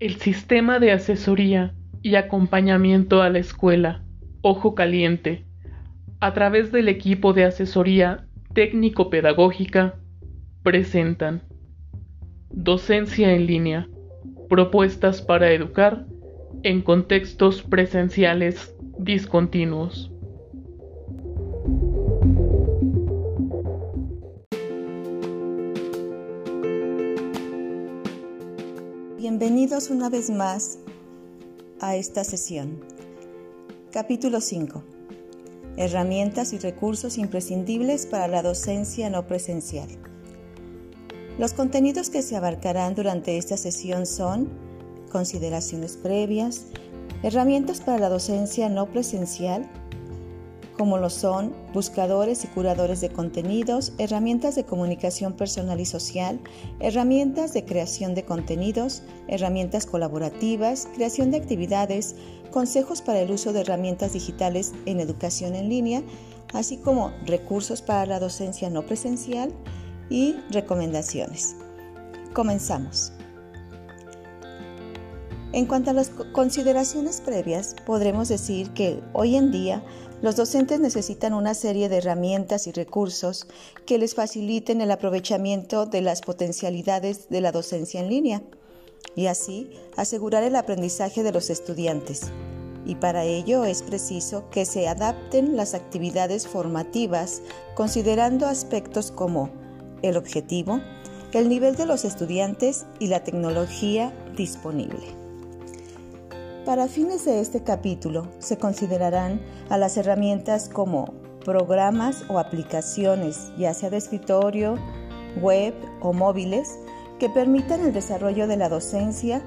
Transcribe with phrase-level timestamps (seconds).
[0.00, 4.04] El sistema de asesoría y acompañamiento a la escuela,
[4.42, 5.44] Ojo Caliente,
[6.20, 8.24] a través del equipo de asesoría
[8.54, 9.96] técnico-pedagógica,
[10.62, 11.42] presentan
[12.50, 13.88] Docencia en línea,
[14.48, 16.06] propuestas para educar
[16.62, 20.12] en contextos presenciales discontinuos.
[29.38, 30.78] Bienvenidos una vez más
[31.78, 32.80] a esta sesión.
[33.92, 34.82] Capítulo 5.
[35.76, 39.86] Herramientas y recursos imprescindibles para la docencia no presencial.
[41.38, 44.48] Los contenidos que se abarcarán durante esta sesión son
[45.12, 46.64] consideraciones previas,
[47.22, 49.70] herramientas para la docencia no presencial,
[50.78, 56.38] como lo son buscadores y curadores de contenidos, herramientas de comunicación personal y social,
[56.78, 62.14] herramientas de creación de contenidos, herramientas colaborativas, creación de actividades,
[62.52, 66.02] consejos para el uso de herramientas digitales en educación en línea,
[66.54, 69.52] así como recursos para la docencia no presencial
[70.08, 71.56] y recomendaciones.
[72.32, 73.12] Comenzamos.
[75.52, 79.82] En cuanto a las consideraciones previas, podremos decir que hoy en día
[80.20, 83.46] los docentes necesitan una serie de herramientas y recursos
[83.86, 88.42] que les faciliten el aprovechamiento de las potencialidades de la docencia en línea
[89.14, 92.32] y así asegurar el aprendizaje de los estudiantes.
[92.84, 97.42] Y para ello es preciso que se adapten las actividades formativas
[97.74, 99.50] considerando aspectos como
[100.02, 100.80] el objetivo,
[101.32, 105.27] el nivel de los estudiantes y la tecnología disponible.
[106.68, 113.72] Para fines de este capítulo se considerarán a las herramientas como programas o aplicaciones, ya
[113.72, 114.74] sea de escritorio,
[115.40, 116.78] web o móviles,
[117.18, 119.42] que permitan el desarrollo de la docencia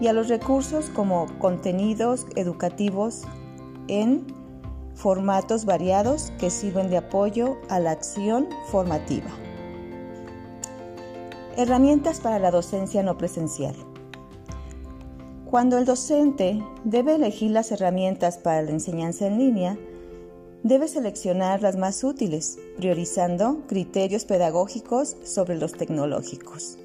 [0.00, 3.22] y a los recursos como contenidos educativos
[3.88, 4.24] en
[4.94, 9.30] formatos variados que sirven de apoyo a la acción formativa.
[11.56, 13.89] Herramientas para la docencia no presencial.
[15.50, 19.76] Cuando el docente debe elegir las herramientas para la enseñanza en línea,
[20.62, 26.78] debe seleccionar las más útiles, priorizando criterios pedagógicos sobre los tecnológicos.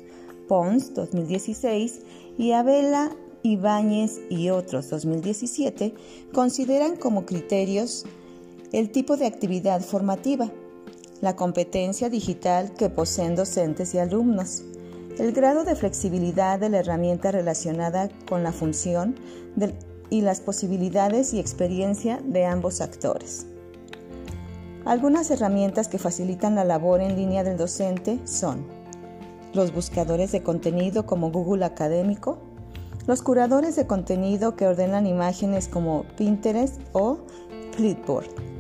[0.47, 2.01] Pons 2016
[2.39, 5.93] y Abela Ibáñez y otros 2017
[6.33, 8.03] consideran como criterios
[8.71, 10.51] el tipo de actividad formativa,
[11.21, 14.63] la competencia digital que poseen docentes y alumnos,
[15.17, 19.15] el grado de flexibilidad de la herramienta relacionada con la función
[20.09, 23.47] y las posibilidades y experiencia de ambos actores.
[24.83, 28.65] Algunas herramientas que facilitan la labor en línea del docente son
[29.53, 32.37] los buscadores de contenido como Google Académico,
[33.07, 37.19] los curadores de contenido que ordenan imágenes como Pinterest o
[37.71, 38.54] Flipboard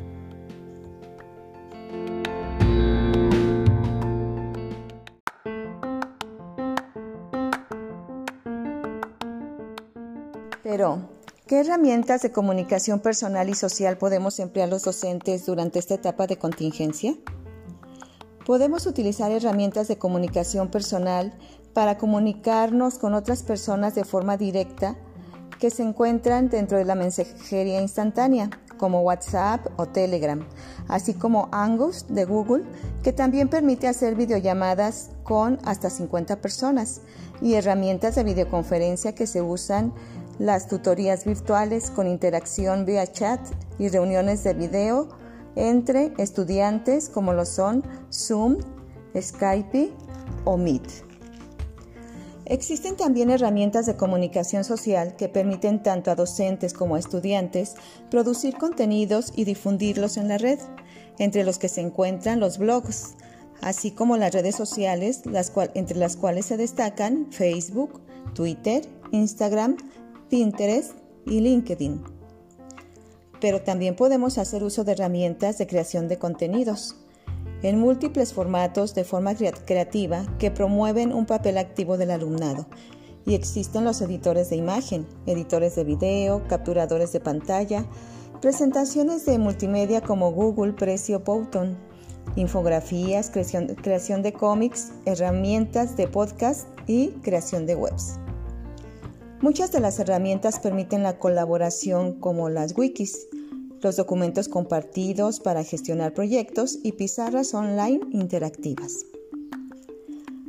[10.65, 10.97] Pero,
[11.45, 16.37] ¿qué herramientas de comunicación personal y social podemos emplear los docentes durante esta etapa de
[16.37, 17.15] contingencia?
[18.47, 21.37] Podemos utilizar herramientas de comunicación personal
[21.75, 24.95] para comunicarnos con otras personas de forma directa
[25.59, 28.49] que se encuentran dentro de la mensajería instantánea,
[28.79, 30.47] como WhatsApp o Telegram,
[30.87, 32.63] así como Angus de Google,
[33.03, 37.01] que también permite hacer videollamadas con hasta 50 personas,
[37.41, 39.93] y herramientas de videoconferencia que se usan
[40.39, 43.39] las tutorías virtuales con interacción vía chat
[43.79, 45.09] y reuniones de video
[45.55, 48.57] entre estudiantes como lo son Zoom,
[49.19, 49.91] Skype
[50.43, 51.05] o Meet.
[52.47, 57.73] Existen también herramientas de comunicación social que permiten tanto a docentes como a estudiantes
[58.11, 60.59] producir contenidos y difundirlos en la red,
[61.17, 63.15] entre los que se encuentran los blogs,
[63.61, 65.23] así como las redes sociales,
[65.73, 67.99] entre las cuales se destacan Facebook,
[68.35, 69.77] Twitter, Instagram,
[70.29, 70.93] Pinterest
[71.25, 72.03] y LinkedIn.
[73.41, 76.95] Pero también podemos hacer uso de herramientas de creación de contenidos
[77.61, 82.67] en múltiples formatos de forma creativa que promueven un papel activo del alumnado.
[83.25, 87.85] Y existen los editores de imagen, editores de video, capturadores de pantalla,
[88.39, 91.75] presentaciones de multimedia como Google Precio Powton,
[92.35, 98.19] infografías, creación, creación de cómics, herramientas de podcast y creación de webs.
[99.45, 103.27] Muchas de las herramientas permiten la colaboración como las wikis,
[103.79, 109.05] los documentos compartidos para gestionar proyectos y pizarras online interactivas.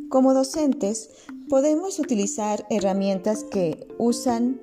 [0.09, 1.11] Como docentes,
[1.51, 4.63] podemos utilizar herramientas que usan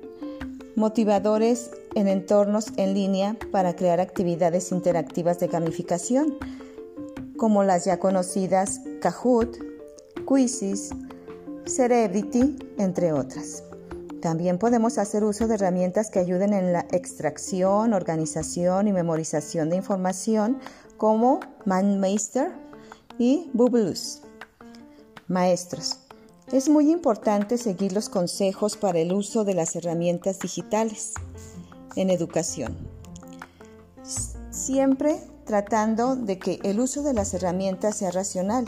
[0.74, 6.34] motivadores en entornos en línea para crear actividades interactivas de gamificación,
[7.36, 9.58] como las ya conocidas Kahoot,
[10.26, 10.90] Quizzes,
[11.66, 13.62] Cerebrity, entre otras.
[14.24, 19.76] También podemos hacer uso de herramientas que ayuden en la extracción, organización y memorización de
[19.76, 20.60] información
[20.96, 22.50] como MindMeister
[23.18, 24.22] y Bubblus.
[25.28, 25.98] Maestros,
[26.50, 31.12] es muy importante seguir los consejos para el uso de las herramientas digitales
[31.94, 32.74] en educación.
[34.50, 38.64] Siempre tratando de que el uso de las herramientas sea racional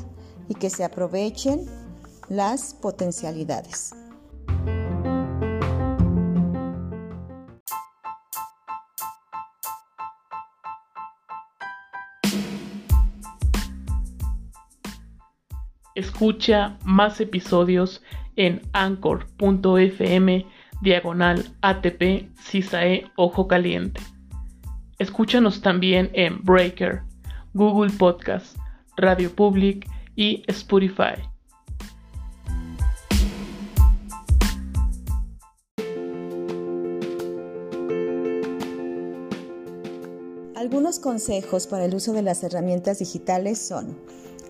[0.51, 1.65] y que se aprovechen
[2.29, 3.95] las potencialidades.
[15.97, 18.03] Escucha más episodios
[18.37, 20.47] en anchor.fm
[20.83, 24.03] diagonal ATP CISAE Ojo Caliente.
[24.99, 27.01] Escúchanos también en Breaker,
[27.55, 28.59] Google Podcast,
[28.99, 31.15] Radio Public y Spotify.
[40.55, 43.97] Algunos consejos para el uso de las herramientas digitales son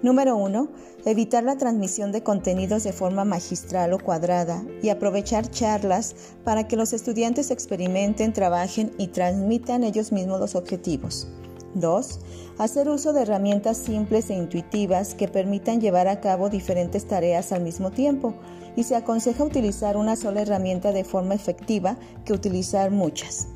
[0.02, 0.69] Número 1.
[1.06, 6.14] Evitar la transmisión de contenidos de forma magistral o cuadrada y aprovechar charlas
[6.44, 11.28] para que los estudiantes experimenten, trabajen y transmitan ellos mismos los objetivos.
[11.75, 12.20] 2.
[12.58, 17.62] Hacer uso de herramientas simples e intuitivas que permitan llevar a cabo diferentes tareas al
[17.62, 18.34] mismo tiempo
[18.76, 21.96] y se aconseja utilizar una sola herramienta de forma efectiva
[22.26, 23.48] que utilizar muchas.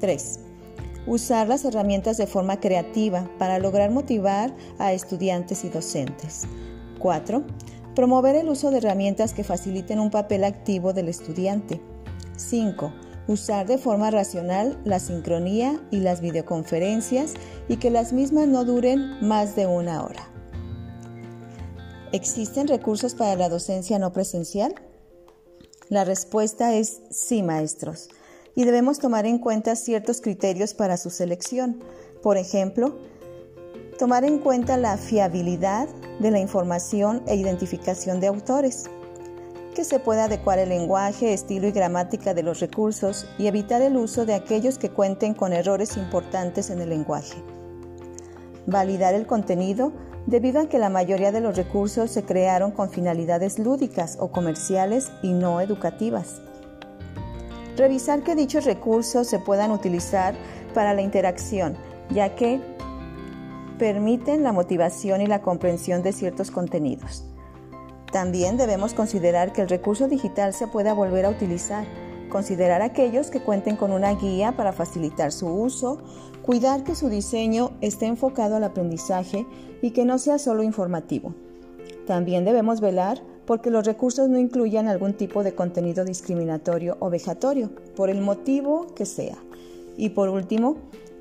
[0.00, 0.49] 3
[1.06, 6.42] Usar las herramientas de forma creativa para lograr motivar a estudiantes y docentes.
[6.98, 7.42] 4.
[7.94, 11.80] Promover el uso de herramientas que faciliten un papel activo del estudiante.
[12.36, 12.92] 5.
[13.28, 17.32] Usar de forma racional la sincronía y las videoconferencias
[17.68, 20.28] y que las mismas no duren más de una hora.
[22.12, 24.74] ¿Existen recursos para la docencia no presencial?
[25.88, 28.10] La respuesta es sí, maestros
[28.54, 31.82] y debemos tomar en cuenta ciertos criterios para su selección.
[32.22, 32.98] Por ejemplo,
[33.98, 35.88] tomar en cuenta la fiabilidad
[36.20, 38.90] de la información e identificación de autores,
[39.74, 43.96] que se pueda adecuar el lenguaje, estilo y gramática de los recursos y evitar el
[43.96, 47.42] uso de aquellos que cuenten con errores importantes en el lenguaje.
[48.66, 49.92] Validar el contenido
[50.26, 55.10] debido a que la mayoría de los recursos se crearon con finalidades lúdicas o comerciales
[55.22, 56.40] y no educativas.
[57.76, 60.34] Revisar que dichos recursos se puedan utilizar
[60.74, 61.76] para la interacción,
[62.10, 62.60] ya que
[63.78, 67.24] permiten la motivación y la comprensión de ciertos contenidos.
[68.12, 71.86] También debemos considerar que el recurso digital se pueda volver a utilizar,
[72.28, 76.02] considerar aquellos que cuenten con una guía para facilitar su uso,
[76.42, 79.46] cuidar que su diseño esté enfocado al aprendizaje
[79.80, 81.34] y que no sea solo informativo.
[82.06, 87.70] También debemos velar porque los recursos no incluyan algún tipo de contenido discriminatorio o vejatorio,
[87.96, 89.38] por el motivo que sea.
[89.96, 90.76] Y por último,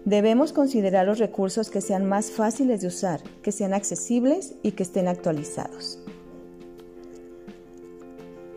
[0.05, 4.83] debemos considerar los recursos que sean más fáciles de usar, que sean accesibles y que
[4.83, 5.99] estén actualizados.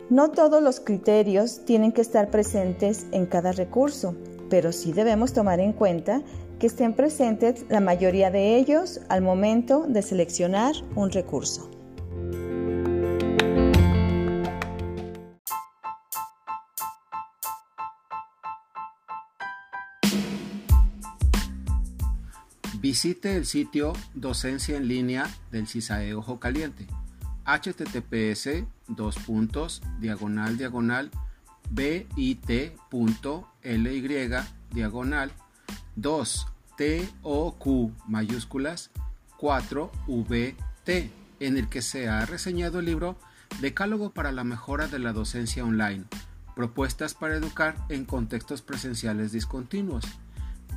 [0.09, 4.15] No todos los criterios tienen que estar presentes en cada recurso,
[4.49, 6.21] pero sí debemos tomar en cuenta
[6.59, 11.69] que estén presentes la mayoría de ellos al momento de seleccionar un recurso.
[22.83, 26.85] Visite el sitio Docencia en línea del CISAE Ojo Caliente.
[27.45, 31.09] Https dos puntos diagonal diagonal
[31.69, 32.43] bit.ly
[34.71, 35.31] diagonal
[35.95, 36.47] 2
[36.77, 38.91] TOQ mayúsculas
[39.37, 40.89] 4 VT
[41.39, 43.15] en el que se ha reseñado el libro
[43.61, 46.03] Decálogo para la mejora de la docencia online,
[46.53, 50.03] propuestas para educar en contextos presenciales discontinuos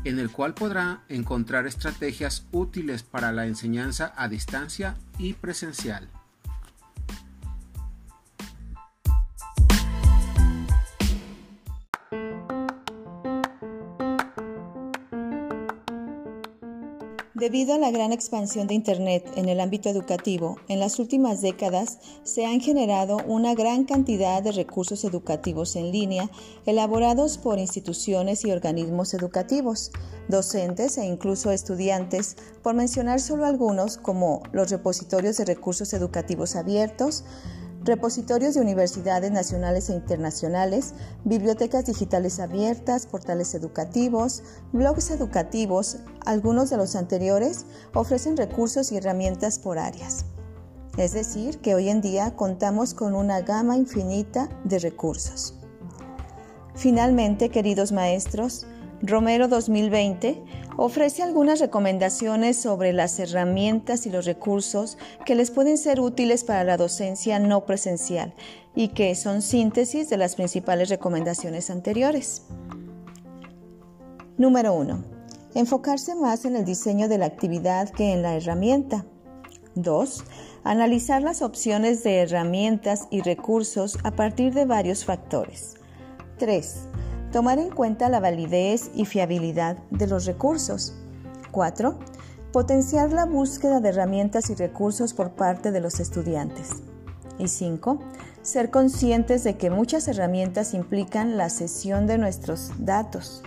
[0.08, 6.08] en el cual podrá encontrar estrategias útiles para la enseñanza a distancia y presencial.
[17.46, 22.00] Debido a la gran expansión de Internet en el ámbito educativo, en las últimas décadas
[22.24, 26.28] se han generado una gran cantidad de recursos educativos en línea
[26.66, 29.92] elaborados por instituciones y organismos educativos,
[30.26, 37.22] docentes e incluso estudiantes, por mencionar solo algunos como los repositorios de recursos educativos abiertos,
[37.86, 46.76] repositorios de universidades nacionales e internacionales, bibliotecas digitales abiertas, portales educativos, blogs educativos, algunos de
[46.76, 47.64] los anteriores
[47.94, 50.26] ofrecen recursos y herramientas por áreas.
[50.98, 55.54] Es decir, que hoy en día contamos con una gama infinita de recursos.
[56.74, 58.66] Finalmente, queridos maestros,
[59.02, 60.42] Romero 2020
[60.78, 66.64] ofrece algunas recomendaciones sobre las herramientas y los recursos que les pueden ser útiles para
[66.64, 68.32] la docencia no presencial
[68.74, 72.44] y que son síntesis de las principales recomendaciones anteriores.
[74.38, 75.04] Número 1.
[75.54, 79.04] Enfocarse más en el diseño de la actividad que en la herramienta.
[79.74, 80.24] 2.
[80.64, 85.74] Analizar las opciones de herramientas y recursos a partir de varios factores.
[86.38, 86.88] 3
[87.32, 90.94] Tomar en cuenta la validez y fiabilidad de los recursos.
[91.50, 91.98] 4.
[92.52, 96.70] Potenciar la búsqueda de herramientas y recursos por parte de los estudiantes.
[97.38, 97.98] Y 5.
[98.42, 103.42] Ser conscientes de que muchas herramientas implican la cesión de nuestros datos.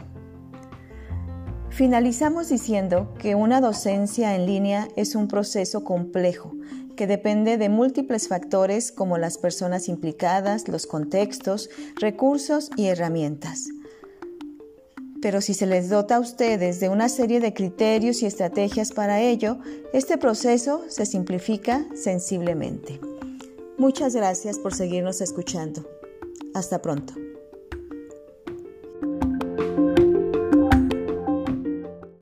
[1.70, 6.52] Finalizamos diciendo que una docencia en línea es un proceso complejo
[7.00, 13.70] que depende de múltiples factores como las personas implicadas, los contextos, recursos y herramientas.
[15.22, 19.22] Pero si se les dota a ustedes de una serie de criterios y estrategias para
[19.22, 19.60] ello,
[19.94, 23.00] este proceso se simplifica sensiblemente.
[23.78, 25.90] Muchas gracias por seguirnos escuchando.
[26.54, 27.14] Hasta pronto.